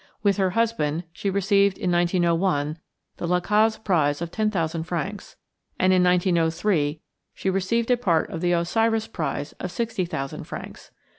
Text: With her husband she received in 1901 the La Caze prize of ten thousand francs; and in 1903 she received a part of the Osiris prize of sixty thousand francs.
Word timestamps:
With 0.23 0.37
her 0.37 0.49
husband 0.57 1.03
she 1.13 1.29
received 1.29 1.77
in 1.77 1.91
1901 1.91 2.79
the 3.17 3.27
La 3.27 3.39
Caze 3.39 3.77
prize 3.77 4.19
of 4.19 4.31
ten 4.31 4.49
thousand 4.49 4.85
francs; 4.85 5.35
and 5.77 5.93
in 5.93 6.01
1903 6.03 6.99
she 7.35 7.49
received 7.51 7.91
a 7.91 7.97
part 7.97 8.31
of 8.31 8.41
the 8.41 8.51
Osiris 8.51 9.05
prize 9.07 9.51
of 9.59 9.69
sixty 9.69 10.05
thousand 10.05 10.45
francs. 10.45 10.89